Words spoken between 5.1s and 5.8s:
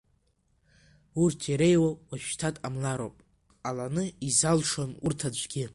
аӡәгьы.